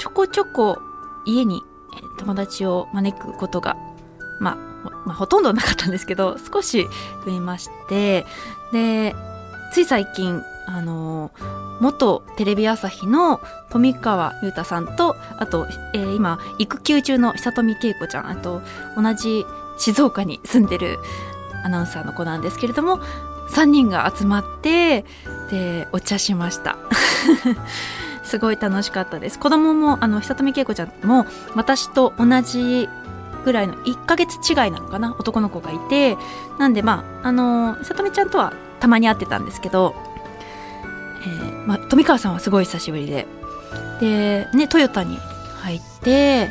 [0.00, 0.78] ちょこちょこ
[1.26, 1.62] 家に
[2.18, 3.76] 友達を招くことが、
[4.40, 6.88] まあ、まあ、ほとんどなかったんですけど、少し
[7.24, 8.24] 増えまして、
[8.72, 9.14] で、
[9.72, 11.32] つい最近、あの
[11.80, 13.40] 元テレビ朝日の
[13.70, 18.62] 富川裕太さんとあと、えー、今育休中の久富恵子ちゃんあと
[18.96, 19.44] 同じ
[19.78, 20.98] 静岡に住んでる
[21.64, 23.00] アナウンサーの子なんですけれども
[23.48, 25.04] 3人が集まって
[25.50, 26.78] でお茶しました。
[28.30, 29.38] すごい楽しかったです。
[29.40, 31.26] 子供もあの久富恵子ちゃんも
[31.56, 32.88] 私と同じ
[33.44, 35.16] ぐらいの1ヶ月違いなのかな？
[35.18, 36.16] 男の子がいて。
[36.58, 39.94] なんでまああの久富ちゃんとはたまに会ってたんですけど
[41.22, 43.26] えーまあ、富川さんはすごい久しぶりで。
[44.00, 45.18] で、ね、トヨタに
[45.58, 46.48] 入って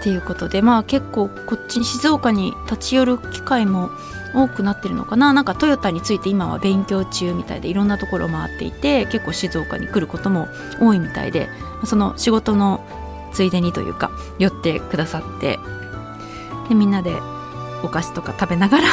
[0.00, 3.90] っていうことでまあ結構こっちに静岡に立ち寄る機会も
[4.34, 5.32] 多くなってるのかな？
[5.32, 10.48] なんかトヨタについて今は勉強中みたいでいろんなところを回っていて結構静岡に来ることも
[10.80, 11.48] 多いみたいで
[11.84, 12.84] その仕事の
[13.32, 15.58] ついでにというか寄ってくださって
[16.68, 17.16] でみんなで
[17.82, 18.84] お菓子とか食べながら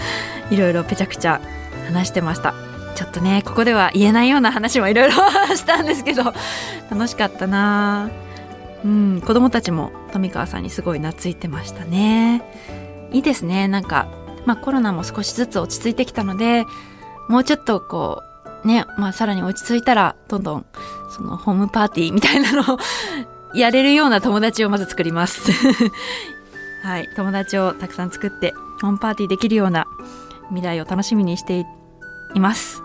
[0.50, 1.40] いろいろぺちゃくちゃ
[1.86, 2.54] 話してました。
[2.96, 5.14] ちょっとねここでは言えないような話もいろいろ
[5.56, 6.34] したんですけど
[6.90, 8.10] 楽しかったな。
[8.84, 12.42] うん子供たちも富川さんにすごい懐いてましたね。
[13.12, 13.68] いいですね。
[13.68, 14.06] なんか
[14.46, 16.66] まあコロナも少しずつ落ち着いてきたので
[17.28, 18.22] もうちょっとこ
[18.64, 20.66] うねまあさらに落ち着いたらどんどん
[21.10, 22.78] そのホームパーティーみたいなのを
[23.54, 25.50] やれるような友達をまず作ります。
[26.82, 27.08] はい。
[27.16, 29.86] 友達をたくさん作ってホームパーティーできるような
[30.48, 31.66] 未来を楽しみにして
[32.34, 32.82] います。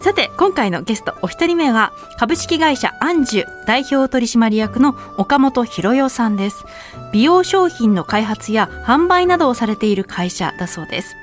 [0.00, 6.64] さて今回のゲストお一人目は株式会社アンジュ代表取締役の岡本博代さんです。
[7.12, 11.16] 美容商品の開発や販売などをされている会社だそうです。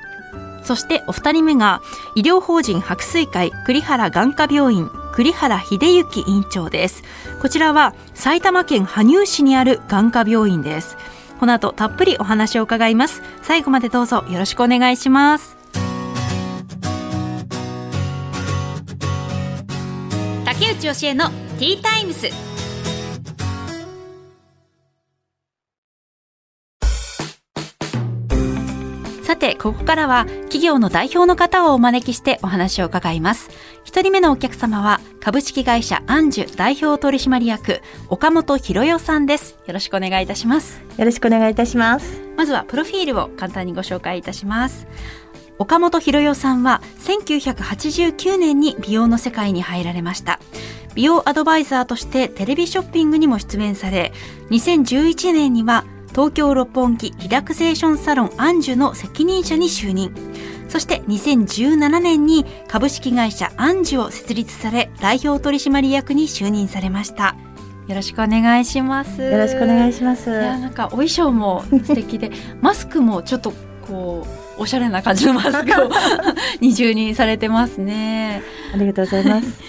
[0.62, 1.82] そしてお二人目が
[2.14, 7.02] 医療法人白水会栗原眼科病院栗原秀幸院長です。
[7.42, 10.96] こちらは埼玉県羽生市にある眼科病院です。
[11.40, 13.22] この後たっぷりお話を伺います。
[13.42, 15.57] 最後までどうぞよろしくお願いします。
[20.78, 21.28] 内義恵の
[21.58, 22.28] ティータイムス。
[29.24, 33.50] さてここからは企業の代表の方をお招きしてお話を伺います。
[33.82, 39.58] 一人目のお客様は株式会社アンジュ代表取締役岡本博代さんです。
[39.66, 40.80] よろしくお願いいたします。
[40.96, 42.28] よろしくお願いいたします。
[42.38, 44.86] まずはプロフィールを簡単にご紹介いたします
[45.58, 50.38] 岡本博代さんは1989年に美容の世界に入られました。
[50.94, 54.12] 美容アドバイザーとしてテレビショッピングにも出演され
[54.50, 60.12] 2011年には東京六本木リラクゼーションサロンアンジュの責任者に就任。
[60.68, 67.36] そして2017年に株式会社アンジュを設立され代表取締役に就任されました。
[67.86, 69.22] よろしくお願いします。
[69.22, 70.30] よろしくお願いします。
[70.30, 72.30] いやなんかお衣装も素敵で
[72.60, 73.52] マスクもちょっと
[73.86, 75.90] こうおしゃれな感じのマスクを
[76.60, 78.42] 二重にされてますね。
[78.74, 79.60] ありがとうございます。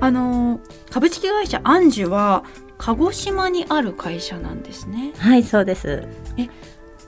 [0.00, 0.60] あの
[0.90, 2.44] 株式会社アンジュは
[2.78, 5.12] 鹿児島にある会社なんですね。
[5.18, 6.06] はいそうです。
[6.36, 6.48] えっ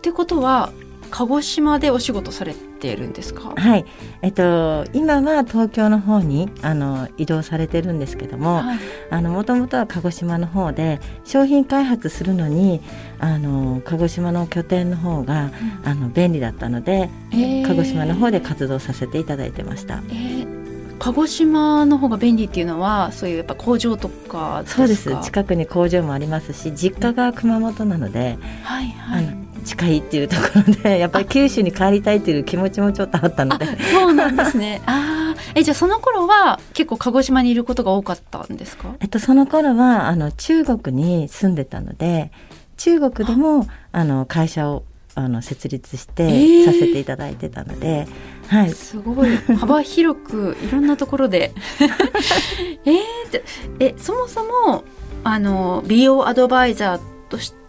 [0.03, 0.73] てことは
[1.11, 3.53] 鹿児島でお仕事されてるんですか？
[3.57, 3.85] はい。
[4.23, 8.79] えっと今は東京の方にあの移動されてるんですけども、はい、
[9.11, 12.81] あのもともとは鹿児島の方で商品開発するのに
[13.19, 15.53] あの鹿児島の拠点の方が、うん、
[15.89, 20.03] あの便利だったので、えー、鹿児島の方で活動させていただいてました。
[20.09, 20.61] えー
[21.01, 24.65] 鹿児島の方が便利っていうのはそういうやっぱ工場とか？
[24.67, 25.11] そうです。
[25.23, 29.39] 近くに工場もありますし実家が熊本なので、はいはい、あの
[29.71, 33.67] 近いっていうところでやっぱり九州に帰りたいっていう気持ちもちょっとあったので。
[33.93, 34.83] そうなんですね。
[34.87, 38.95] あえじゃあその頃は結構鹿児島にいることが多かったんですか？
[39.01, 42.31] えっとその頃はあの中国に住んでたので
[42.77, 44.05] 中国でもあ。
[44.05, 44.85] の会社を
[45.15, 49.37] あの設立してさせていただいてたので、えー、はい、すごい。
[49.57, 51.53] 幅広くいろんなところで。
[52.87, 53.43] えー、
[53.81, 54.85] えそもそも
[55.25, 57.60] あの美容アドバイザーとして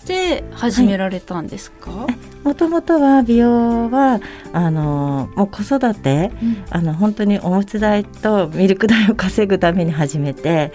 [0.52, 2.08] 始められたんですか、
[2.44, 4.20] もともとは美容は
[4.54, 10.72] あのもう子育て、うん、あの本当におむつ代とミルク代を稼ぐために始めて。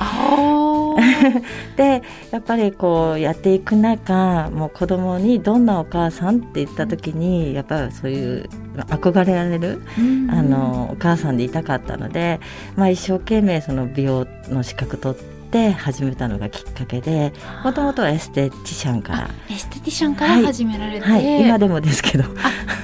[1.76, 9.82] でやっぱりこうやっていく中もう子供にどんなお母さんって言った時にやっぱりそういう憧れられる、
[10.30, 12.40] あのお母さんでいたかったので、
[12.76, 15.35] まあ、一生懸命その美容の資格取って。
[15.72, 17.32] 始めたのがきっかけで
[17.64, 19.30] もともとはエステティシャンから。
[19.50, 21.24] エステティシャンから始められて、はい。
[21.24, 22.24] はい、今でもですけど。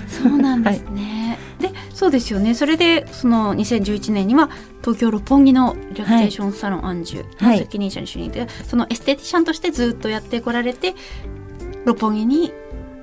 [0.09, 2.55] そうなんですね、はい、でそうですよね。
[2.55, 10.95] それでその2011年には東京六本木のリラクゼーションサロンアンジュの責任者に就任で、そのエステティシャンとしてずっとやってこられて
[11.85, 12.53] 六本木に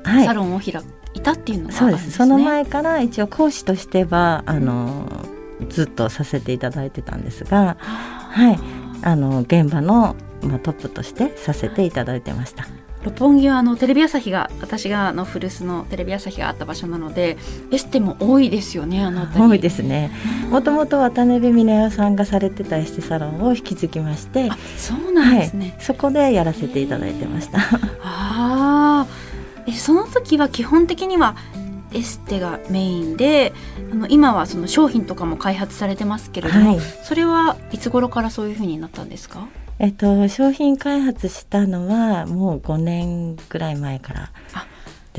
[0.06, 0.83] サロンを開く、
[1.13, 2.12] いたっていうのが、ね、そうです。
[2.12, 5.25] その前から一応講師としてはあの
[5.69, 8.60] ずっとさせていただいてたんですが、はい、
[9.01, 12.68] あの現場の、まあ、トップとしてさせていただいてました。
[13.04, 17.38] 六本木はあのテレビ朝日が私があの古巣のテレビ朝日があった場所なので
[17.72, 20.12] エステも多いですよねあの多いですね。
[20.50, 27.60] もともと渡辺美奈代さんがされてたエステサロンを引き継ぎましてそうなんですね、はい、そこでやらせていただいてました。
[28.04, 29.07] ああ
[29.72, 31.38] その時は基本的には
[31.94, 33.53] エステがメインで
[33.91, 39.47] あの今はその商品とかも開発されてますけれども、はい、それはいつ頃からそういうふうになったんですか？
[39.80, 44.31] えっと、商品開発したのはもう5年ぐらい前から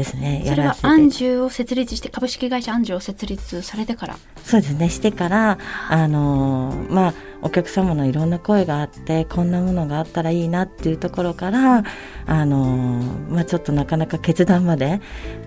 [0.00, 0.42] ですね。
[0.46, 4.16] それはアンジュを設立して株式会社アンジュを設立されてから。
[4.42, 4.88] そうですね。
[4.88, 5.58] してから
[5.88, 11.84] あのまあお客様のいろんな声があってこんなものがあったらいいなっていうところから
[12.26, 15.00] あのまあちょっとなかなか決断まで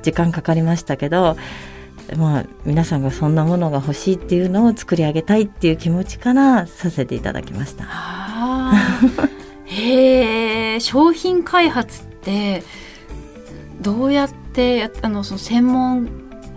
[0.04, 1.36] 時間かかりましたけど
[2.18, 7.86] まあ、皆さんがそんなものが欲しいっていうのを作り上げたいっていう気持ちからさせていただきました。
[9.66, 12.62] へえ商品開発って
[13.82, 14.43] どうやって
[15.02, 16.10] あのその専門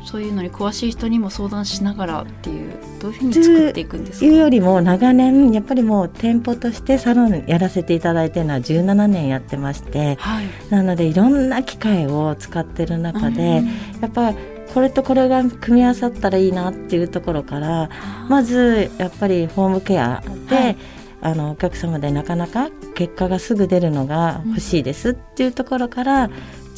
[0.04, 4.26] そういうのに詳しい人にも相談しながらっていうどういうふうに作っていくんですか？
[4.26, 13.62] いうよりも長年やっぱりもう店舗としてサロンやらせていただいてるのは17年やってまして、はい、なのでいろんな機械を使ってる中で、
[14.00, 14.32] やっぱ
[14.72, 17.90] これとこれが組み合わさったらいいなっていうところから
[18.28, 20.76] まずやっぱりホームケアで、はい、
[21.22, 26.31] あのお客様でなかなか結果がすぐ出るのが欲しいですっていうところから、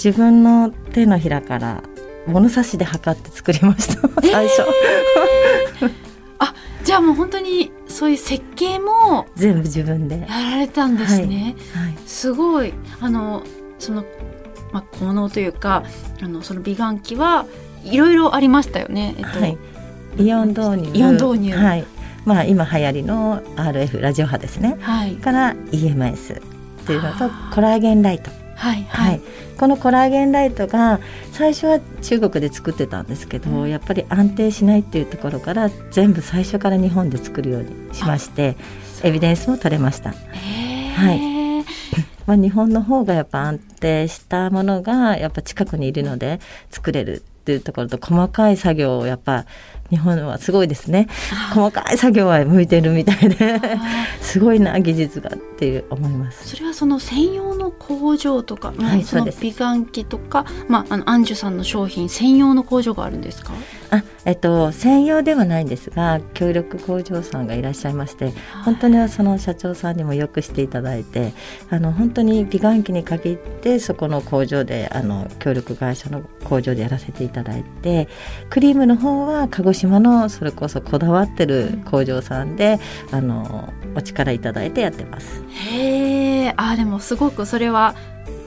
[0.02, 1.82] 自分の手のひらから
[2.28, 4.08] 物差しで測って作りました。
[4.22, 4.62] 最初。
[5.80, 5.92] えー、
[6.38, 6.54] あ
[6.84, 10.20] じゃあもう本当にそういう設計も全部自分で。
[10.20, 11.56] やられたんですね。
[11.74, 11.86] はい。
[11.86, 12.72] はい、すごい。
[13.00, 13.42] あの
[13.80, 14.04] その
[14.72, 15.82] まあ、効能というか
[16.22, 17.46] あのその美顔器は
[17.84, 19.14] いろいろありましたよね。
[19.18, 19.58] えっと、はい、
[20.18, 20.90] イオン導入。
[20.94, 21.84] イオン導入、はい。
[22.24, 28.30] まあ、今流行りの RF ラジオ波ですね、はい、から EMS っていうのとコラーゲンライト。
[28.58, 29.20] はい、はい、はい、
[29.56, 30.98] このコラーゲンライトが
[31.32, 38.56] 最初は中国で作ってたんですけど、うん、やっぱり安定しないっていうところから全部最初から日本で作るようにしまして
[39.04, 40.10] エビデンスも取れました。
[40.10, 41.38] はい。
[42.26, 46.40] まあ、日本の方がやっぱ安定したものがやっぱ近くにいるので
[46.70, 49.46] 作れるっていうところと細かい作業をやっぱ
[49.88, 51.08] 日本はすごいですね。
[51.54, 53.58] 細かい作業は向いてるみたいで。
[54.20, 56.46] すごいな技術がっていう思います。
[56.46, 63.54] それはその専用の工場とか、はい、その美顔器とか、まあ、あのアンジュさんの商品専用の工場があるんですか？
[63.90, 71.32] あ、えっと、専用ではないんですが協力工場さんがいらっしゃいまして本当にその社長さんにもよくしていただいて
[71.70, 78.06] あの本当に美顔器に限ってそこの工場であの協力会社の工場でやらせていただいて
[78.50, 82.78] クリームの方は鹿児島のそれこそこだわってる工場さんで、
[83.10, 85.42] うん、あのお力いただいてやってます。
[85.72, 87.94] へえあでもすごくそれは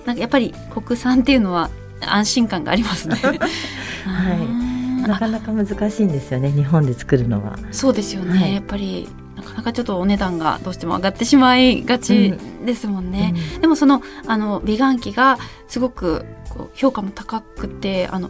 [0.05, 3.15] なんかやっぱり国産っていうのは安心感がありますね。
[4.05, 4.60] はい
[5.07, 7.57] なかなか難しいんですよね日本で作るのは。
[7.71, 12.33] そうですよね、はい、やっぱりなかなかちょっとお値段がどうしても上がってしまいがち
[12.65, 13.33] ですもんね。
[13.35, 13.55] うん。
[13.55, 18.29] うん、でもそのあの美顔器がすごくこう評価も高くてあの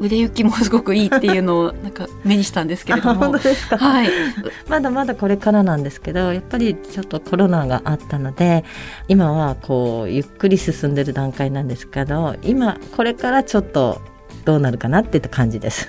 [0.00, 3.32] 腕行きもすごくいいっていうのを なんか目にしたんですけれども。
[3.32, 4.08] はい、
[4.68, 8.64] まだまだこれからなんですけどやっぱりちょっとコロナがあったので
[9.08, 14.00] 今はこうゆっくり進んでる段階なんですけど今これからちょっと
[14.48, 15.86] どうなるかなっていった感じです。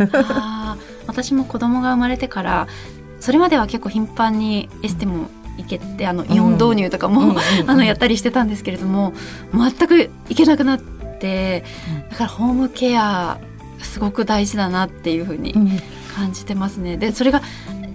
[1.07, 2.67] 私も子供が生まれてから
[3.21, 9.13] それまでは結構頻繁にエステも行けてあのイオン導入とかも、あのやったりしてたんですけれども
[9.53, 11.63] 全く行けなくなって
[12.09, 13.39] だからホームケア
[13.81, 15.53] すごく大事だなっていうふうに
[16.13, 16.97] 感じてますね。
[16.97, 17.41] でそれが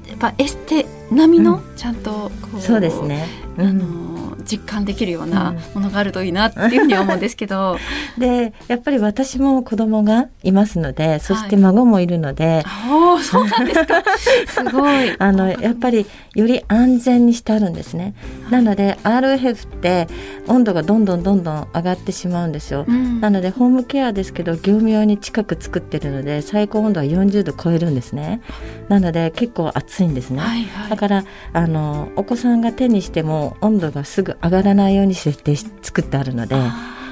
[0.09, 3.27] やっぱエステ並みのちゃんとこう、そうですね、
[3.59, 4.14] あの
[4.45, 7.77] 実感できるようなものがあるといいなっていうふうに思うんですけど、
[8.17, 14.03] うん、でやっぱり私も子供がいますのでそして孫もいるので、はい、おそうなんですか。
[14.47, 15.15] すごい。
[15.19, 18.15] あのやっぱりより安全にしてあるんですね、
[18.51, 20.09] なので RF って
[20.49, 28.41] 温度がどんどんどんどん上がってしまうんですよ、うん、なのでホームケアですけど業務用に近く作ってるので最高温度は40度超えるんですね。
[28.89, 36.57] なので結構暑いんですね、はいはい、だからあのお子さんが手にしても温度がすぐ上がらないように設定し作ってあるので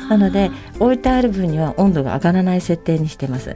[0.09, 3.55] なので置いてある分には温度が上がらない設定にしてます。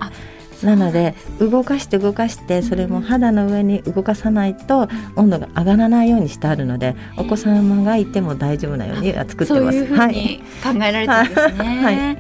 [0.62, 9.46] なので動かして動かしてそれも肌の上に動かさないと温度が上がらないようにしてあるのでお子様がいても大丈夫なように作ってます。
[9.48, 11.82] そういうふうに考えられてるんですね。
[11.84, 12.18] はい。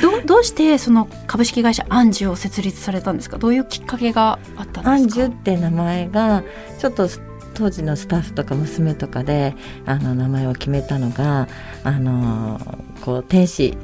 [0.00, 3.36] どどうしてその株式会社アンジュを設立されたんですか？
[3.36, 4.90] どういうきっかけがあったんですか？
[4.92, 6.44] アンジュって名前が
[6.78, 7.08] ちょっと
[7.52, 9.54] 当時のスタッフとか娘とかで
[9.86, 11.48] あの名前を決めたのが
[11.84, 12.60] あの
[13.04, 13.76] こう天使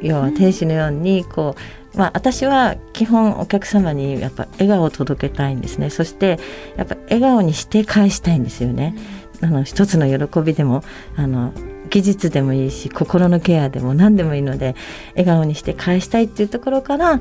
[0.00, 1.56] 要は天使のようにこ
[1.94, 5.90] う、まあ、私は基本お客様にやっぱ笑顔を届けたいんですね。
[5.90, 6.38] そして
[6.76, 8.94] やっぱ笑顔にして返したいんですよね。
[9.42, 10.82] あの一つの喜びでも
[11.16, 11.52] あの
[11.90, 14.74] 技術でもいいし心のケアでも何でもいいので
[15.10, 17.20] 笑顔にして返したいっていうところから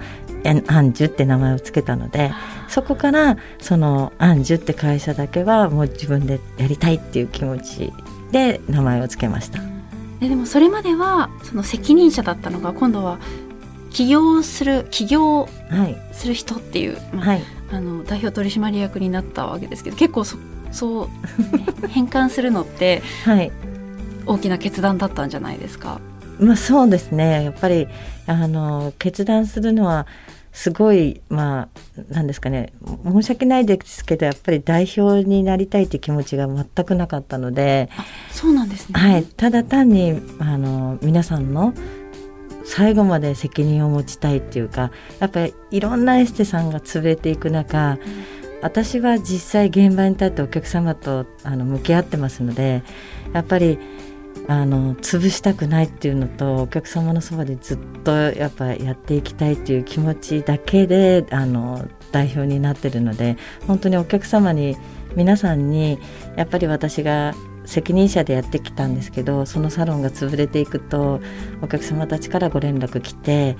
[0.67, 2.31] アンジュって名前を付けたので
[2.67, 7.93] そこからそのアンジュって会社だけはもう自分でやりたいっていう気持ち
[8.31, 9.59] で名前を付けました。
[10.19, 13.19] ででもそれまではその責任者だったのが今度は
[13.91, 15.47] 起業する起業
[16.11, 17.41] する人っていう、まあ、はい、
[17.71, 20.37] あの代表取締役になったわけですけど結構そ
[20.71, 23.51] そう変換するのって、 はい、
[24.25, 25.99] 大きな決断だったんじゃないですか？
[26.39, 27.43] まあ、そうですね。
[27.45, 27.87] やっぱり
[28.27, 30.05] あの決断するのは
[30.51, 31.69] すごいま
[32.09, 32.73] あなんですかね。
[33.05, 37.89] 申し訳ないですけどやっぱり代表になりたいって気持ちが全くなかったので
[38.31, 41.73] そうなんですね、はい、ただ単にあの皆さんの
[42.65, 47.99] 最後まで責任を持ちたいっていうかやっぱりいろんなエステさんが潰れていく中、うん
[48.61, 52.81] 私は実際現場に立ってお客様とあの向き合ってますので
[53.31, 53.77] やっぱり
[54.47, 63.37] あの潰したくないっていうのとお客様のそばでずっとやっぱやっていきたいっていう気持ちだけであの代表になってるので
[63.67, 64.77] 本当にお客様に
[65.15, 65.99] 皆さんに
[66.35, 67.33] やっぱり私が
[67.65, 71.19] 責任者でやってきたんですけどそのサロンが潰れていくと
[71.61, 73.57] お客様たちからご連絡来て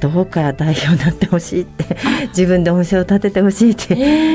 [0.00, 1.96] どうか代表になってほしいって
[2.28, 3.94] 自分でお店を建ててほしいって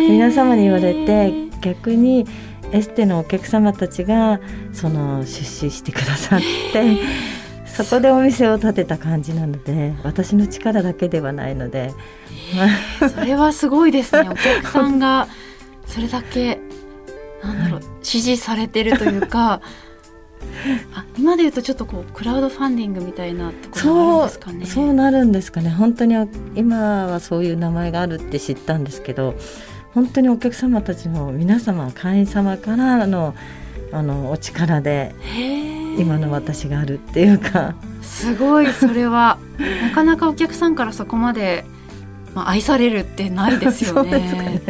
[0.10, 2.26] 皆様に言われて逆に
[2.72, 4.40] エステのお客様たちが
[4.74, 6.40] その出資してくださっ
[6.74, 6.98] て
[7.66, 11.94] そこでお店を建てた感じなので私の力だけではないので。
[13.14, 14.28] それはすごいですね。
[14.30, 15.28] お客さんが
[15.86, 16.60] それだけ
[17.44, 19.62] なんだろう、支持されてるというか
[20.94, 24.66] あ今で言うとちょっとこうクラウドファンディングみたいなところなんですかね。
[24.66, 25.70] そうなるんですかね。
[25.70, 26.16] 本当に
[26.56, 29.36] 今はそういう名前があるって知ったんですけど
[29.93, 33.36] 本当にお客様たちも皆様会員様からの
[33.91, 35.15] あのお力で
[35.98, 37.75] 今の私があるっていうか。
[38.01, 39.39] すごいそれは。
[39.81, 41.65] なかなかお客さんからそこまで、
[42.36, 44.62] まあ、愛されるってないですよね。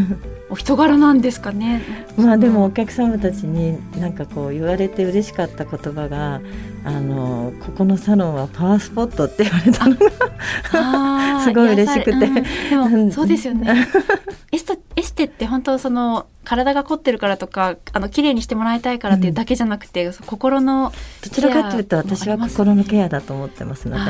[0.52, 1.80] お人柄なんですかね。
[2.18, 6.42] まあでもお客様たちになんかこう言われて嬉しかった言葉が
[6.84, 13.88] あのここのサロンはパワースポットって言われたのが すごい嬉しくて、うん、でもそうですよね。
[14.52, 20.92] エステエステって本当その体が凝ってるからとかあの綺麗にしてもらいたいからっていうだけじゃなくて、うん、心の
[21.24, 24.02] どちらかというと私は心のケアだと思ってますので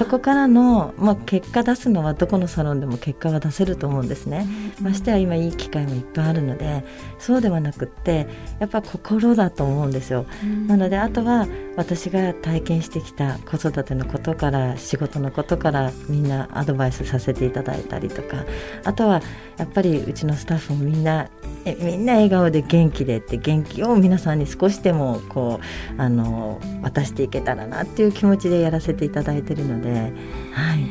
[0.00, 4.46] そこからの、まあ、結果出すのはどこのサロンでも結果は出せると思うんですね、
[4.78, 6.86] うん、ましては今いい機会もいっぱいあるので
[7.18, 8.26] そうではなくって
[8.60, 18.46] やっぱ心だと思うんですよ、うん、なのであとは私が体験してきた子育てのことから仕事のことからみんなアドバイスさせていただいたりとか
[18.84, 19.20] あとは
[19.58, 21.28] やっぱりうちのスタッフもみんな
[21.64, 25.60] えみんな笑顔で元気でって元気を皆さんに少しでもこ
[25.98, 30.86] うあの渡していけたらなっていう気持ちでやらせていただいてるので、はい、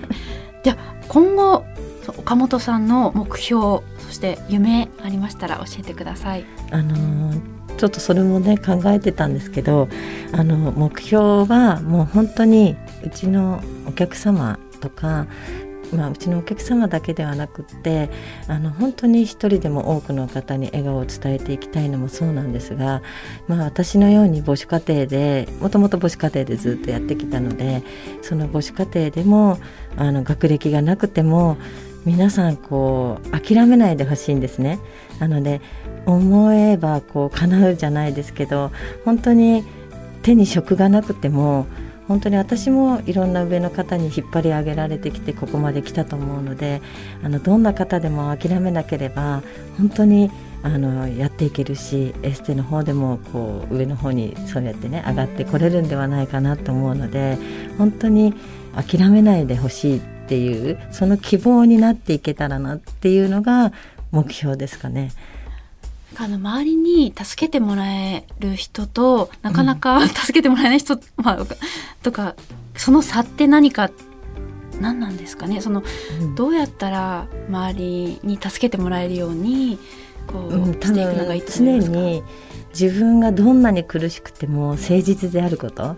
[0.64, 0.76] じゃ
[1.08, 1.64] 今後
[2.16, 6.44] 岡本さんの目標そして夢ありましたら教えてください。
[6.70, 7.32] あの
[7.76, 9.88] ちょっとそれもね考えてたんですけど
[10.32, 15.26] あの目標はもう本当にうちのお客様とか
[15.92, 18.10] まあ、うちのお客様だけではなくって
[18.46, 23.02] あの本当に一人でも多くの方に笑顔を伝えていきたいのもそうなんですが、
[23.46, 27.82] まあ、私のように母子家庭でもともと母子家庭でずっとやってきたので
[28.22, 29.58] その母子家庭でも
[29.96, 31.56] あの学歴がなくても
[32.04, 34.78] 皆さんこう諦めないでほしいんですね。
[35.18, 35.60] なので
[36.06, 38.72] 思えばこう叶うじゃないですけど
[39.04, 39.64] 本当に
[40.22, 41.66] 手に職がなくても
[42.08, 46.80] 本当に私もいろんな上の方に引っ張り上げられてきてここまで来たと思うので
[47.22, 49.42] あのどんな方でも諦めなければ
[49.76, 50.30] 本当に
[50.62, 57.38] あのやっていけるしエステの方でもこう上の方にそうやってね上がってこれるんではないかなと思うので
[57.76, 58.34] 本当に
[58.74, 63.72] 諦めないでほしいっていうその希望になっていけたらなっていうのが
[64.10, 65.10] 目標ですかね。
[66.16, 71.46] あの周りに助けてもらえる人となかなか助けてもらえない人、うん、まあ、
[72.02, 72.34] とか
[72.76, 73.90] その差って何か
[74.80, 75.60] 何なんですかね？
[75.60, 75.82] その、
[76.20, 79.78] うん、どうやったら周りに助けてもらえるように
[80.26, 81.94] こう、うん、していくのがいいと思いますか？
[81.94, 82.22] 常に
[82.78, 85.96] 自分がどんなに苦しくても誠実であること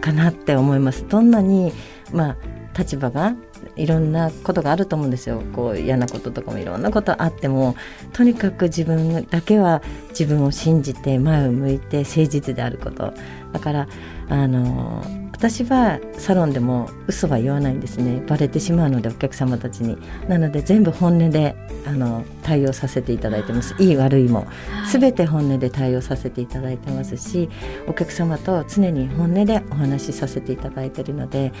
[0.00, 1.06] かなって思います。
[1.08, 1.72] どんなに
[2.12, 2.36] まあ
[2.78, 3.34] 立場が
[3.76, 5.42] いろんなことがあると思うんですよ。
[5.54, 7.76] こう嫌なこととかもいろんなことあっても
[8.12, 13.12] とにかく自分だけは自分を信じて前を向いて誠実であること。
[13.52, 13.88] だから
[14.28, 15.04] あの
[15.34, 18.22] 私はサロンでも嘘は言わないんですね。
[18.28, 19.98] バレてしまうのでお客様たちに。
[20.28, 23.74] なので全部本音であの対応させていただいてます。
[23.80, 24.46] いい悪いも。
[24.92, 27.50] 全て本音で対応させていただいてますし
[27.88, 31.52] お客様と常に本音でお話しさせていただいているので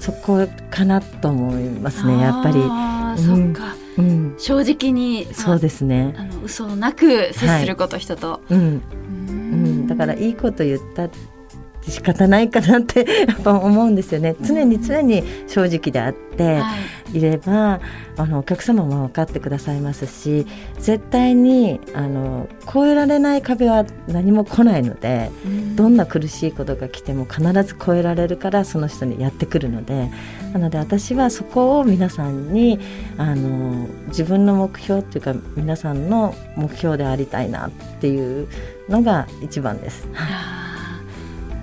[0.00, 2.56] そこかなと思いますねやっぱり。
[2.60, 6.14] あうん、そっか、うん、正直にそうですね。
[6.18, 11.08] あの嘘なく接すること、はい、人と、うん、うん、だからいいこと言った
[11.88, 14.36] 仕方ないかなって やっぱ思うんですよね。
[14.42, 16.60] 常に常に正直であって
[17.12, 17.20] い。
[17.20, 17.80] れば、はい、
[18.18, 20.46] あのお客様も分かってくださいますし
[20.78, 25.30] 絶対にあの越えられない壁は何も来ないので、
[25.76, 30.10] どんな苦しいことが来ても必ず越えられるからその人にやってくるので
[30.52, 32.78] なので私はそこを皆さんに
[33.16, 37.70] あの自分の目標っていうか皆さんの目標でありたいなっ
[38.00, 38.48] ていう
[38.88, 40.08] のが一番です。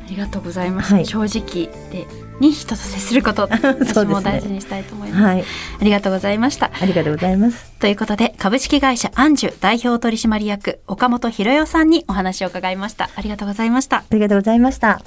[0.07, 0.93] ありがとうございます。
[0.93, 2.07] はい、正直で
[2.39, 5.23] に人と接すること、 私も大事にしたいと思います。
[5.23, 6.71] はい、ありがとうございました。
[6.79, 7.73] ありがとうございます。
[7.79, 13.09] ということで、株式会社アンジュ代表取締役岡本博代さんにお話を伺いました。
[13.17, 13.97] ありがとうございました。
[13.97, 15.01] ありがとうございました。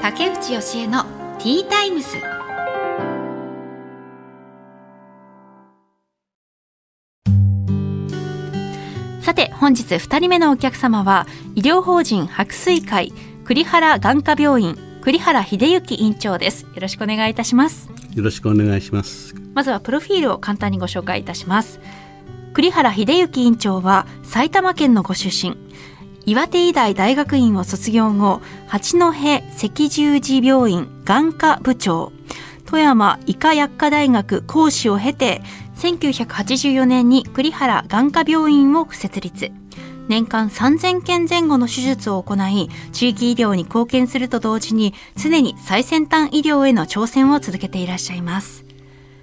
[0.00, 1.02] 竹内義恵の
[1.38, 2.18] ティータイムス。
[9.22, 13.12] さて本日2人目のお客様は医療法人白水会
[13.50, 16.62] 栗原眼科病院栗原秀幸院長です。
[16.72, 17.90] よろしくお願いいたします。
[18.14, 19.34] よろしくお願いします。
[19.54, 21.80] まずはプロフィールを簡単にご紹介いたします。
[22.52, 25.56] 栗原秀幸院長は埼玉県のご出身。
[26.26, 32.12] 岩手医大大学院を卒業後八戸赤十字病院眼科部長。
[32.66, 35.42] 富山医科薬科大学講師を経て
[35.74, 39.50] 1984年に栗原眼科病院を設立
[40.10, 48.64] 年間3000件前後の手術を行い、地域医療に貢献すると同時に、常に最先端医療への挑戦を続けていらっしゃいます。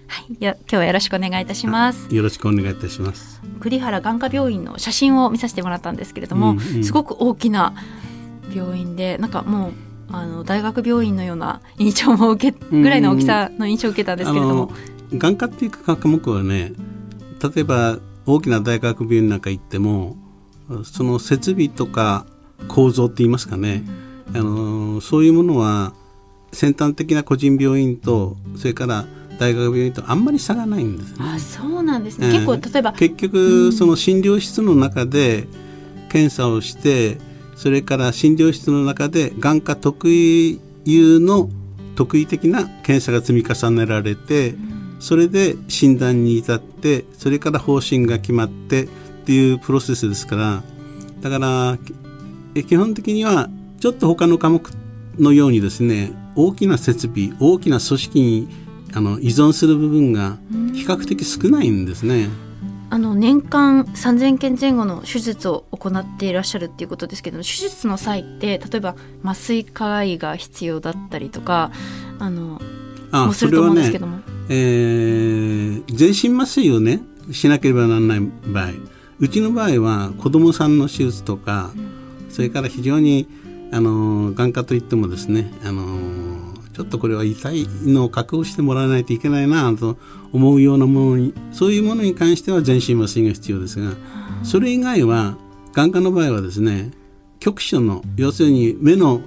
[0.07, 2.07] はい、今日はよろしくお願いいたします。
[2.09, 3.41] よろしくお願いいたします。
[3.59, 7.75] 栗原眼科病院の写真を見させてもらったんですけれども、うんうん、すごく大きな
[8.55, 9.73] 病院で、なんかもう。
[10.09, 14.71] あの大学病院のような印象も受けぐらいの大きさの印象を受けたんですけれども、
[15.11, 16.71] 眼科っていう科目はね
[17.43, 20.15] 例えば大きな大学病院なんか行っても
[20.83, 22.25] その設備とか
[22.67, 23.83] 構造って言いますかね、
[24.33, 25.93] あのそういうものは
[26.51, 29.05] 先端的な個人病院とそれから
[29.39, 31.17] 大学病院とあんまり差がないんですね。
[31.19, 35.47] あそうなんですね、えー、結構例えば結局その診療室の中で
[36.09, 37.17] 検査をして、
[37.55, 41.49] それから診療室の中で眼科特有の
[41.95, 44.55] 特異的な検査が積み重ねられて、
[44.99, 48.87] それで診断に至ってそれから方針が決まって
[49.27, 50.63] っていうプロセスですから
[51.19, 51.77] だから
[52.63, 54.65] 基本的にはちょっと他の科目
[55.19, 58.47] のようにですね大きな設備大きな組織に
[58.93, 60.37] あの依存する部分が
[60.73, 62.29] 比較的少ないんですね。
[62.89, 71.71] あの年間3000件前後の手術を行っていらっしゃるっていうことですけど手術の際って例えば麻酔科医が必要だったりとか
[72.17, 72.61] あの
[73.11, 77.01] あもすると思うんですけども、ねえー、全身麻酔をね
[77.33, 81.71] しなければならない場合うちの場合は子どもさんの手術とか、
[82.29, 83.27] それから非常に
[83.71, 86.37] あの眼科といってもですねあの
[86.73, 89.97] ちょっとこれは痛いのを確保してもらわないといけないなと
[90.31, 93.93] 思うようなものにそういうものに関しては全身麻酔が必要ですが
[94.43, 95.35] それ以外は
[95.73, 96.91] 眼科の場合はですね
[97.39, 99.21] 局所の要するに目の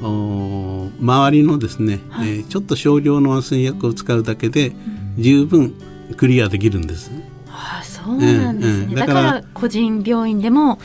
[0.00, 4.72] 周りのですね、はい、えー、ちょっと少量の麻酔薬を使うだけで
[5.18, 5.74] 十分
[6.16, 7.10] クリアできるんです。
[7.56, 10.78] ああそうなんですね、ええだからら個人病院でも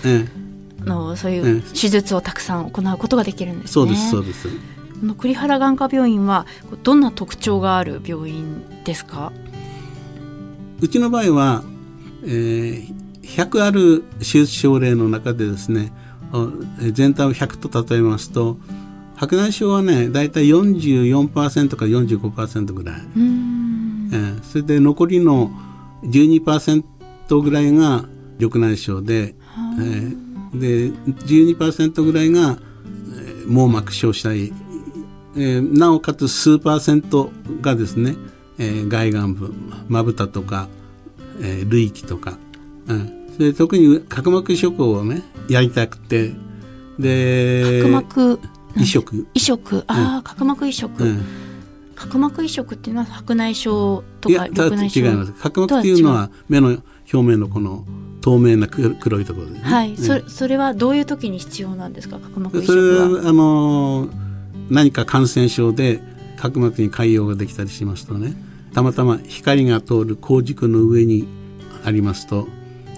[0.85, 3.73] のそういえう手術をたくさん行うことができるんですね。
[3.73, 4.47] そうですそうです。
[4.47, 6.45] この栗原眼科病院は
[6.83, 9.31] どんな特徴がある病院ですか？
[10.81, 11.63] うちの場合は、
[12.23, 15.91] えー、100ある手術症例の中でですね
[16.93, 18.57] 全体を100と例えますと
[19.15, 25.51] 白内障はね大体44%から45%ぐらい、うーんえーそれで残りの
[26.03, 26.83] 12%
[27.41, 28.05] ぐらいが
[28.39, 29.35] 緑内障で、
[29.79, 34.53] えーで12%ぐらいが、えー網膜症したり、
[35.35, 37.31] えーなおかつ数パーセント
[37.61, 38.15] がですね、
[38.57, 39.53] えー外眼部
[39.87, 40.67] まぶたとか、
[41.41, 42.37] えー類器とか、
[42.87, 46.31] うん、それで特に角膜移植をねやりたくて。
[46.97, 48.39] で角膜
[48.75, 49.83] 移植、移植。
[49.87, 51.23] ああ、角膜移植、うん、
[51.99, 55.33] 角膜移植っていうのは白内障とか緑内障違います。
[55.33, 57.85] 角膜っていうのは目の表面のこの
[58.21, 62.19] 透明な黒黒いところですね、はい、うんそれそれはどういう時に必要なんですか？
[62.19, 63.09] 角膜移それ植は。
[63.23, 64.09] はあの
[64.69, 66.01] 何か感染症で
[66.37, 68.33] 角膜に潰瘍ができたりしますとね。
[68.73, 71.27] たまたま光が通る光軸の上に
[71.83, 72.47] ありますと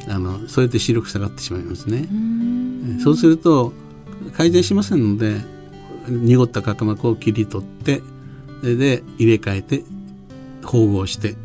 [0.09, 2.07] あのそれで視力下がってしまいますね。
[3.03, 3.73] そうすると
[4.35, 5.39] 改善しませんので
[6.09, 8.01] 濁った角膜を切り取って
[8.61, 9.83] それで入れ替えて
[10.63, 11.35] 縫合して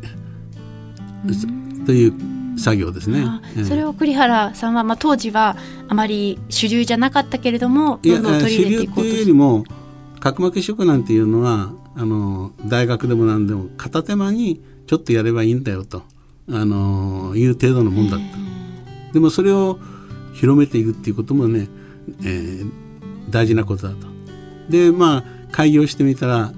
[1.85, 3.41] という作業ですねあ。
[3.57, 9.63] うんそれを栗原さんは、まあ、当時はあまり主流じゃなかったけれどもどんどん取り入れてい主流っていうよりも
[10.19, 16.03] 角膜移植なんていうのはあの大学でも何でも片手間にちょっとやればいいんだよと
[16.49, 19.13] あのいう程度のもんだった。
[19.13, 19.79] でもそれを
[20.33, 21.67] 広めていくっていうこともね、
[22.23, 22.87] えー
[23.29, 24.07] 大事なことだと。
[24.69, 26.51] でまあ開業してみたら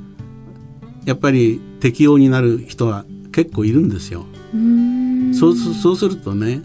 [1.05, 4.25] やっぱり適用になる人は結構いるんですよ。
[4.53, 6.62] うそうすそうするとね、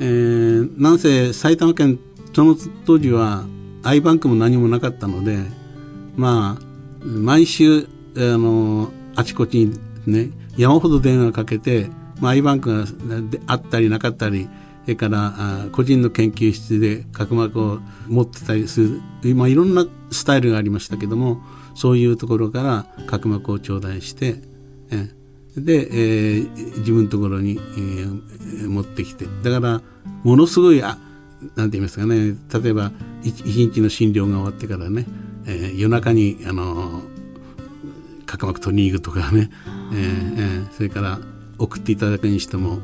[0.00, 1.98] えーなんせ埼玉県
[2.34, 3.44] その当時は
[3.82, 5.38] i バンクも何もなかったので
[6.16, 11.88] まあ毎週あのあちこちにね山ほど電話かけて、
[12.20, 12.86] まあ、i バンクが
[13.30, 14.48] であったりなかったり
[14.84, 18.80] それからあ個人の研究室で角膜を持ってたりす
[19.22, 21.40] る、まあ、いろんなスタイルがありましたけども
[21.74, 24.36] そういうところから角膜を頂戴して、
[24.90, 25.08] え
[25.56, 29.26] で、えー自分のところに、えー持ってきて。
[29.42, 29.82] だから
[30.22, 30.98] ものすごいあ
[31.56, 32.34] なんて言いますかね。
[32.62, 35.06] 例えば一一日の診療が終わってからね、
[35.46, 37.02] えー夜中にあの
[38.26, 39.50] 角膜取りに行くとかね、
[39.92, 40.72] えーえー。
[40.72, 41.18] それから
[41.58, 42.78] 送っていただくにしても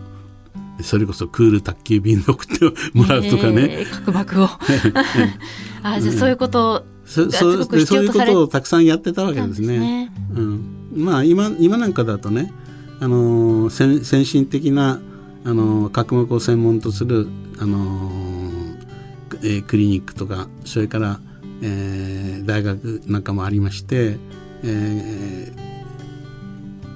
[0.83, 4.49] それこそクール宅急便で送ってもらうとかね、えー角膜を。
[5.83, 7.67] あじゃあそういうことそうそういう
[8.13, 9.79] こ要とをたくさんやってたわけですね。
[9.79, 10.13] ね。
[10.35, 12.53] うん、まあ今今なんかだとね、
[13.01, 15.01] あのー先先進的な、
[15.45, 21.21] あのー角膜を専門とする、あのーえークリニックとかそれから、
[21.63, 24.19] えー大学なんかもありまして、
[24.65, 25.67] えー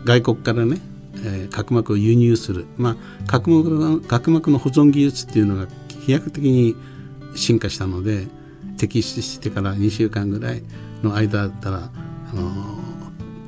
[0.04, 0.80] 外国からね、
[1.24, 2.96] えー角膜を輸入する、まあ、
[3.28, 5.68] 角膜の角膜の保存技術っていうのが
[6.04, 6.74] 飛躍的に
[7.36, 8.26] 進化したので
[8.88, 10.62] 摘出してから2週間ぐらい
[11.02, 11.90] の間だったら、
[12.32, 12.90] あのー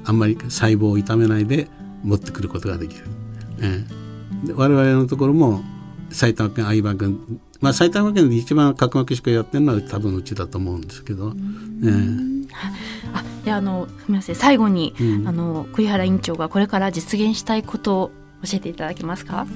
[0.04, 1.68] あんまり細胞を傷めないで
[2.02, 3.04] 持ってくることができる。
[3.60, 3.84] え
[4.44, 4.46] え。
[4.48, 5.62] で我々のところも
[6.10, 11.32] 埼玉県相葉郡、まあ、埼玉県で一番角膜しかやってるのは多分うちだと思うんですけど、
[11.84, 11.88] え
[13.12, 14.34] あであのすみません。
[14.34, 15.28] 最後に、うん。
[15.28, 18.10] あの栗原院長がこれから実現したいことを
[18.44, 19.46] 教えていただけますか？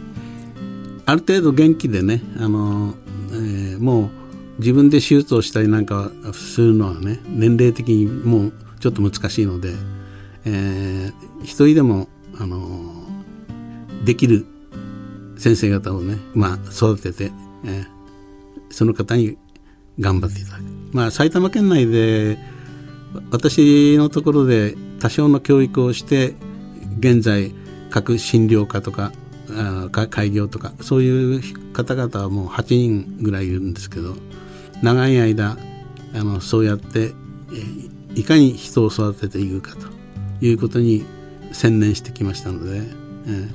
[1.06, 2.94] ある程度元気でね、あの
[3.32, 4.10] えーもう
[4.58, 9.74] 自分で手術をしたりなんかするのはね年齢的にもうちょっと難しいので、
[10.44, 13.04] えー一人でも、あの
[14.04, 14.46] できる
[15.38, 17.32] 先生方をね、まあ、育てて、
[17.64, 17.96] えー
[18.70, 19.38] その方に
[19.98, 20.62] 頑張っていただく。
[20.92, 22.38] まあ、埼玉県内で
[23.30, 26.34] 私のところで多少の教育をして
[26.98, 27.52] 現在
[27.90, 29.12] 各診療科とか
[30.10, 34.16] 開業とかそういう方々はもう8人ぐらいいるんですけど
[34.82, 35.56] 長い間
[36.14, 39.88] あのそうやって、えーいかに人を育てていくかと
[40.42, 41.04] いうことに
[41.52, 43.50] 専念してきましたので、えー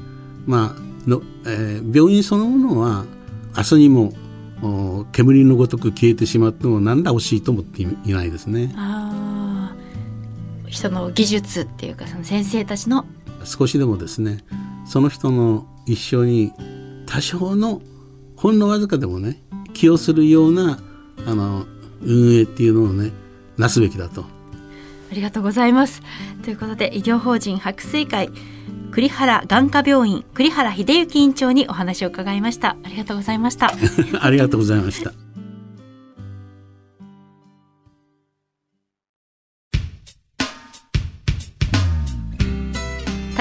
[0.45, 3.05] まあの、えー病院そのものは
[3.57, 4.13] 明日にも
[4.61, 8.71] お煙のごとく消えてしまっても何ら惜しいと思っていいないですね。
[8.77, 13.05] あー人の技術っていうかその先生たちの
[13.43, 14.43] 少しでもですね
[14.85, 16.53] その人の一生に
[17.07, 17.81] 多少の
[18.37, 19.41] ほんのわずかでもね
[19.73, 20.79] 寄与するような
[21.25, 21.65] あの
[22.01, 23.11] 運営っていうのをね
[23.57, 24.25] なすべきだと。
[25.11, 26.01] ありがとうございます。
[26.43, 28.29] ということで医療法人白水会
[28.91, 32.77] 栗原眼科病院栗原秀幸院長にお話を伺いました。
[32.83, 33.71] ありがとうございました。
[34.21, 35.11] ありがとうございました。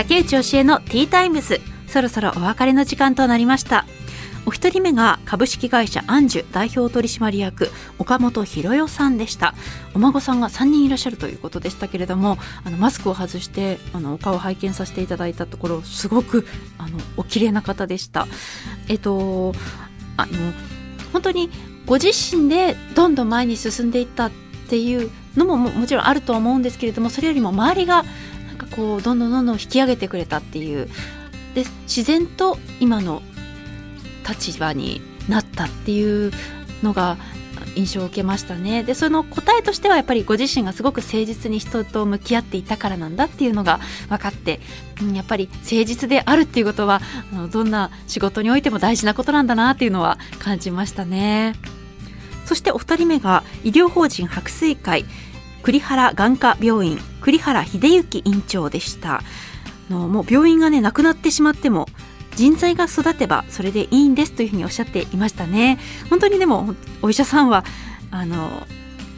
[0.01, 3.85] 竹内教えのティータイムスそろそろお別れの時間となりました
[4.51, 9.55] お一人目が株式会社アンジュ代表取締役岡本博代さんでした。
[9.95, 18.27] お孫さんが3人いらっしゃるということでしたけれどもあのマスクを外してあのお顔を拝見させていただいたところすごくあのお綺麗な方でした。
[18.89, 19.55] えっと
[20.17, 20.33] あの
[21.13, 21.49] 本当に
[21.87, 24.31] ご自身でどんどん前に進んでいったっ
[24.69, 28.05] ていうのももちろんあるとは思うんですけれどもそれよりも周りが
[28.49, 30.89] なんかこうどんどんどんどん引き上げてくれたっていう。
[31.55, 33.23] で自然と今の
[34.29, 36.33] 立場になったっていう
[36.83, 37.17] のが
[37.77, 38.83] 印象を受けましたね。
[38.83, 44.61] でその答えとしてはやっぱりご自身がすごく誠実に人と向き合っていたからなんだっていうのが分かって、
[45.03, 47.01] うん、やっぱり誠実であるっていうことは
[47.33, 51.55] あのどんな仕事においても大事なことなんだなっていうのは感じましたね。
[52.47, 55.05] そしてお二人目が医療法人白水会
[55.63, 59.23] 栗原眼科病院栗原秀幸院長でした。
[59.91, 61.87] のもう病院がねなくなってしまっても
[62.37, 65.79] 人材が育てばそれでいいんですというふうにおっしゃっていましたね。
[66.09, 67.65] 本当にでもお医者さんは
[68.11, 68.67] あの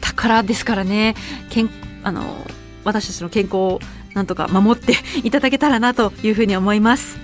[0.01, 1.15] 宝ですからね。
[1.49, 1.69] けん
[2.03, 2.45] あの
[2.83, 3.79] 私たちの健康を
[4.13, 7.17] なんとか守っていただけたらなというふうに思います。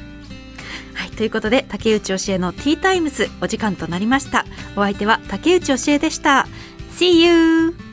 [0.93, 4.45] はいということで竹内教えのティータイムズお時間となりました。
[4.75, 6.47] お相手は竹内教えでした。
[6.91, 7.88] See you!